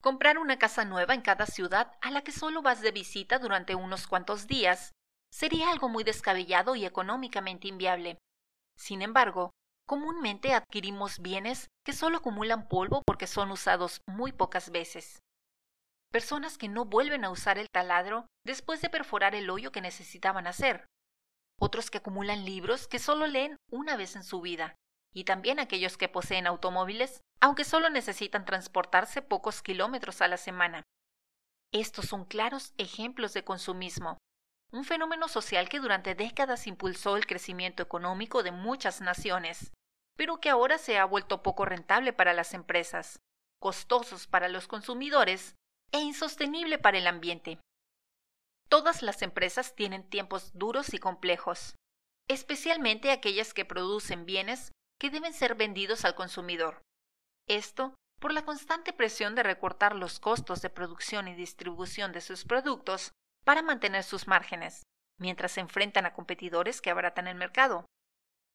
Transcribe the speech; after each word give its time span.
Comprar 0.00 0.38
una 0.38 0.58
casa 0.58 0.86
nueva 0.86 1.12
en 1.12 1.20
cada 1.20 1.44
ciudad 1.44 1.92
a 2.00 2.10
la 2.10 2.22
que 2.22 2.32
solo 2.32 2.62
vas 2.62 2.80
de 2.80 2.90
visita 2.90 3.38
durante 3.38 3.74
unos 3.74 4.06
cuantos 4.06 4.46
días 4.46 4.92
sería 5.30 5.70
algo 5.70 5.90
muy 5.90 6.04
descabellado 6.04 6.74
y 6.74 6.86
económicamente 6.86 7.68
inviable. 7.68 8.18
Sin 8.78 9.02
embargo, 9.02 9.50
comúnmente 9.86 10.54
adquirimos 10.54 11.18
bienes 11.18 11.68
que 11.84 11.92
solo 11.92 12.18
acumulan 12.18 12.66
polvo 12.66 13.02
porque 13.06 13.26
son 13.26 13.50
usados 13.50 14.00
muy 14.06 14.32
pocas 14.32 14.70
veces. 14.70 15.20
Personas 16.10 16.56
que 16.56 16.68
no 16.68 16.86
vuelven 16.86 17.24
a 17.24 17.30
usar 17.30 17.58
el 17.58 17.68
taladro 17.70 18.26
después 18.44 18.80
de 18.80 18.88
perforar 18.88 19.34
el 19.34 19.50
hoyo 19.50 19.70
que 19.70 19.82
necesitaban 19.82 20.46
hacer. 20.46 20.86
Otros 21.60 21.90
que 21.90 21.98
acumulan 21.98 22.46
libros 22.46 22.88
que 22.88 22.98
solo 22.98 23.26
leen 23.26 23.56
una 23.70 23.96
vez 23.96 24.16
en 24.16 24.24
su 24.24 24.40
vida. 24.40 24.74
Y 25.12 25.24
también 25.24 25.58
aquellos 25.58 25.96
que 25.96 26.08
poseen 26.08 26.46
automóviles, 26.46 27.20
aunque 27.40 27.64
solo 27.64 27.90
necesitan 27.90 28.44
transportarse 28.44 29.22
pocos 29.22 29.62
kilómetros 29.62 30.20
a 30.22 30.28
la 30.28 30.36
semana. 30.36 30.82
Estos 31.72 32.06
son 32.06 32.24
claros 32.24 32.74
ejemplos 32.78 33.32
de 33.32 33.44
consumismo, 33.44 34.18
un 34.72 34.84
fenómeno 34.84 35.28
social 35.28 35.68
que 35.68 35.80
durante 35.80 36.14
décadas 36.14 36.66
impulsó 36.66 37.16
el 37.16 37.26
crecimiento 37.26 37.82
económico 37.82 38.42
de 38.42 38.52
muchas 38.52 39.00
naciones 39.00 39.72
pero 40.20 40.38
que 40.38 40.50
ahora 40.50 40.76
se 40.76 40.98
ha 40.98 41.06
vuelto 41.06 41.42
poco 41.42 41.64
rentable 41.64 42.12
para 42.12 42.34
las 42.34 42.52
empresas, 42.52 43.20
costosos 43.58 44.26
para 44.26 44.50
los 44.50 44.68
consumidores 44.68 45.54
e 45.92 46.00
insostenible 46.00 46.76
para 46.76 46.98
el 46.98 47.06
ambiente. 47.06 47.58
Todas 48.68 49.00
las 49.00 49.22
empresas 49.22 49.74
tienen 49.74 50.06
tiempos 50.06 50.50
duros 50.52 50.92
y 50.92 50.98
complejos, 50.98 51.74
especialmente 52.28 53.12
aquellas 53.12 53.54
que 53.54 53.64
producen 53.64 54.26
bienes 54.26 54.72
que 55.00 55.10
deben 55.10 55.32
ser 55.32 55.54
vendidos 55.54 56.04
al 56.04 56.14
consumidor. 56.14 56.82
Esto 57.48 57.94
por 58.20 58.32
la 58.32 58.44
constante 58.44 58.92
presión 58.92 59.34
de 59.34 59.42
recortar 59.42 59.96
los 59.96 60.20
costos 60.20 60.60
de 60.60 60.68
producción 60.68 61.26
y 61.26 61.34
distribución 61.34 62.12
de 62.12 62.20
sus 62.20 62.44
productos 62.44 63.12
para 63.44 63.62
mantener 63.62 64.04
sus 64.04 64.28
márgenes, 64.28 64.82
mientras 65.18 65.52
se 65.52 65.60
enfrentan 65.60 66.04
a 66.04 66.12
competidores 66.12 66.82
que 66.82 66.90
abaratan 66.90 67.26
el 67.26 67.34
mercado. 67.34 67.86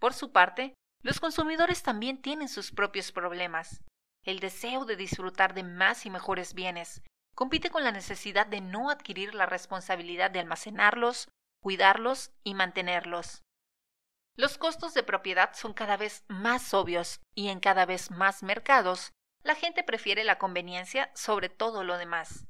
Por 0.00 0.14
su 0.14 0.32
parte, 0.32 0.74
los 1.02 1.20
consumidores 1.20 1.82
también 1.82 2.22
tienen 2.22 2.48
sus 2.48 2.72
propios 2.72 3.12
problemas. 3.12 3.82
El 4.24 4.40
deseo 4.40 4.86
de 4.86 4.96
disfrutar 4.96 5.52
de 5.52 5.62
más 5.62 6.06
y 6.06 6.10
mejores 6.10 6.54
bienes 6.54 7.02
compite 7.34 7.70
con 7.70 7.84
la 7.84 7.92
necesidad 7.92 8.46
de 8.46 8.62
no 8.62 8.90
adquirir 8.90 9.34
la 9.34 9.44
responsabilidad 9.44 10.30
de 10.30 10.40
almacenarlos, 10.40 11.28
cuidarlos 11.62 12.32
y 12.44 12.54
mantenerlos. 12.54 13.42
Los 14.36 14.58
costos 14.58 14.94
de 14.94 15.02
propiedad 15.02 15.52
son 15.54 15.74
cada 15.74 15.96
vez 15.96 16.24
más 16.28 16.72
obvios 16.74 17.20
y 17.34 17.48
en 17.48 17.60
cada 17.60 17.84
vez 17.86 18.10
más 18.10 18.42
mercados 18.42 19.12
la 19.42 19.54
gente 19.54 19.82
prefiere 19.82 20.24
la 20.24 20.38
conveniencia 20.38 21.10
sobre 21.14 21.48
todo 21.48 21.84
lo 21.84 21.98
demás. 21.98 22.46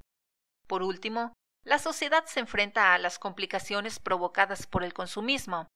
Por 0.67 0.83
último, 0.83 1.33
la 1.65 1.79
sociedad 1.79 2.25
se 2.27 2.41
enfrenta 2.41 2.95
a 2.95 2.99
las 2.99 3.19
complicaciones 3.19 3.99
provocadas 3.99 4.67
por 4.67 4.83
el 4.83 4.95
consumismo, 4.95 5.69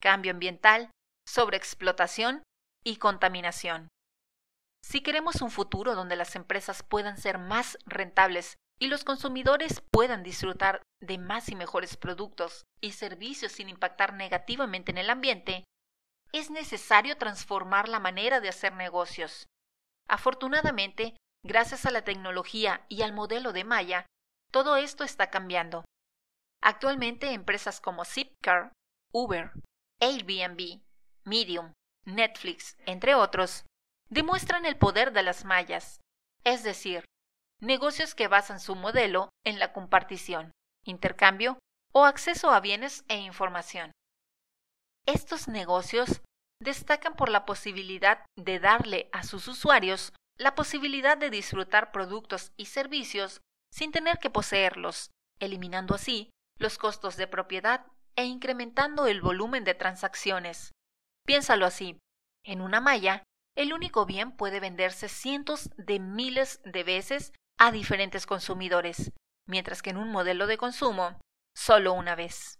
cambio 0.00 0.32
ambiental, 0.32 0.90
sobreexplotación 1.26 2.42
y 2.84 2.96
contaminación. 2.96 3.88
Si 4.82 5.00
queremos 5.02 5.42
un 5.42 5.50
futuro 5.50 5.94
donde 5.94 6.16
las 6.16 6.36
empresas 6.36 6.82
puedan 6.82 7.18
ser 7.18 7.38
más 7.38 7.76
rentables 7.86 8.56
y 8.78 8.88
los 8.88 9.04
consumidores 9.04 9.82
puedan 9.90 10.22
disfrutar 10.22 10.82
de 11.00 11.18
más 11.18 11.48
y 11.48 11.54
mejores 11.54 11.96
productos 11.96 12.64
y 12.80 12.92
servicios 12.92 13.52
sin 13.52 13.68
impactar 13.68 14.14
negativamente 14.14 14.90
en 14.90 14.98
el 14.98 15.10
ambiente, 15.10 15.64
es 16.32 16.50
necesario 16.50 17.16
transformar 17.16 17.88
la 17.88 18.00
manera 18.00 18.40
de 18.40 18.48
hacer 18.48 18.74
negocios. 18.74 19.46
Afortunadamente, 20.08 21.16
gracias 21.44 21.86
a 21.86 21.90
la 21.90 22.02
tecnología 22.02 22.84
y 22.88 23.02
al 23.02 23.12
modelo 23.12 23.52
de 23.52 23.64
Maya, 23.64 24.06
todo 24.52 24.76
esto 24.76 25.04
está 25.04 25.30
cambiando. 25.30 25.84
Actualmente 26.62 27.32
empresas 27.32 27.80
como 27.80 28.04
Zipcar, 28.04 28.72
Uber, 29.12 29.52
Airbnb 30.00 30.82
Medium, 31.24 31.72
Netflix, 32.04 32.76
entre 32.86 33.14
otros, 33.14 33.64
demuestran 34.08 34.64
el 34.64 34.78
poder 34.78 35.12
de 35.12 35.24
las 35.24 35.44
mallas, 35.44 36.00
es 36.44 36.62
decir, 36.62 37.04
negocios 37.60 38.14
que 38.14 38.28
basan 38.28 38.60
su 38.60 38.74
modelo 38.74 39.30
en 39.44 39.58
la 39.58 39.72
compartición, 39.72 40.52
intercambio 40.84 41.58
o 41.92 42.04
acceso 42.04 42.50
a 42.50 42.60
bienes 42.60 43.04
e 43.08 43.16
información. 43.16 43.92
Estos 45.06 45.48
negocios 45.48 46.22
destacan 46.60 47.16
por 47.16 47.28
la 47.28 47.44
posibilidad 47.46 48.24
de 48.36 48.58
darle 48.58 49.08
a 49.12 49.22
sus 49.22 49.48
usuarios 49.48 50.12
la 50.38 50.54
posibilidad 50.54 51.16
de 51.16 51.30
disfrutar 51.30 51.92
productos 51.92 52.52
y 52.56 52.66
servicios 52.66 53.40
sin 53.72 53.92
tener 53.92 54.18
que 54.18 54.30
poseerlos, 54.30 55.10
eliminando 55.38 55.94
así 55.94 56.30
los 56.58 56.78
costos 56.78 57.16
de 57.16 57.26
propiedad 57.26 57.86
e 58.16 58.24
incrementando 58.24 59.06
el 59.06 59.20
volumen 59.20 59.64
de 59.64 59.74
transacciones. 59.74 60.72
Piénsalo 61.26 61.66
así. 61.66 61.98
En 62.44 62.60
una 62.60 62.80
malla, 62.80 63.22
el 63.56 63.72
único 63.72 64.06
bien 64.06 64.32
puede 64.32 64.60
venderse 64.60 65.08
cientos 65.08 65.70
de 65.76 65.98
miles 65.98 66.60
de 66.64 66.84
veces 66.84 67.32
a 67.58 67.72
diferentes 67.72 68.26
consumidores, 68.26 69.12
mientras 69.46 69.82
que 69.82 69.90
en 69.90 69.96
un 69.96 70.10
modelo 70.10 70.46
de 70.46 70.58
consumo, 70.58 71.20
solo 71.54 71.92
una 71.92 72.14
vez. 72.14 72.58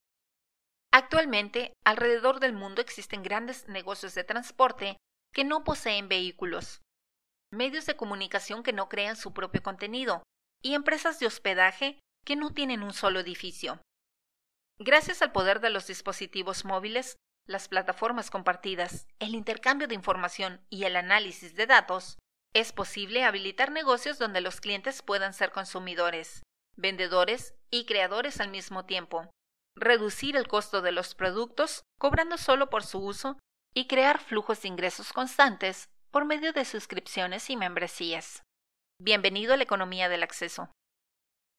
Actualmente, 0.92 1.74
alrededor 1.84 2.40
del 2.40 2.54
mundo 2.54 2.80
existen 2.80 3.22
grandes 3.22 3.68
negocios 3.68 4.14
de 4.14 4.24
transporte 4.24 4.96
que 5.34 5.44
no 5.44 5.64
poseen 5.64 6.08
vehículos, 6.08 6.80
medios 7.52 7.86
de 7.86 7.96
comunicación 7.96 8.62
que 8.62 8.72
no 8.72 8.88
crean 8.88 9.16
su 9.16 9.32
propio 9.32 9.62
contenido 9.62 10.22
y 10.62 10.74
empresas 10.74 11.18
de 11.18 11.26
hospedaje 11.26 11.98
que 12.24 12.36
no 12.36 12.52
tienen 12.52 12.82
un 12.82 12.94
solo 12.94 13.20
edificio. 13.20 13.80
Gracias 14.78 15.22
al 15.22 15.32
poder 15.32 15.60
de 15.60 15.70
los 15.70 15.86
dispositivos 15.86 16.64
móviles, 16.64 17.16
las 17.46 17.68
plataformas 17.68 18.30
compartidas, 18.30 19.06
el 19.18 19.34
intercambio 19.34 19.88
de 19.88 19.94
información 19.94 20.60
y 20.70 20.84
el 20.84 20.96
análisis 20.96 21.54
de 21.54 21.66
datos, 21.66 22.18
es 22.56 22.72
posible 22.72 23.22
habilitar 23.22 23.70
negocios 23.70 24.18
donde 24.18 24.40
los 24.40 24.62
clientes 24.62 25.02
puedan 25.02 25.34
ser 25.34 25.52
consumidores, 25.52 26.42
vendedores 26.74 27.54
y 27.70 27.84
creadores 27.84 28.40
al 28.40 28.48
mismo 28.48 28.86
tiempo, 28.86 29.28
reducir 29.76 30.36
el 30.36 30.48
costo 30.48 30.80
de 30.80 30.90
los 30.90 31.14
productos 31.14 31.82
cobrando 32.00 32.38
solo 32.38 32.70
por 32.70 32.82
su 32.82 32.98
uso 33.00 33.38
y 33.74 33.88
crear 33.88 34.18
flujos 34.18 34.62
de 34.62 34.68
ingresos 34.68 35.12
constantes 35.12 35.90
por 36.10 36.24
medio 36.24 36.54
de 36.54 36.64
suscripciones 36.64 37.50
y 37.50 37.58
membresías. 37.58 38.42
Bienvenido 38.98 39.52
a 39.52 39.58
la 39.58 39.64
economía 39.64 40.08
del 40.08 40.22
acceso. 40.22 40.70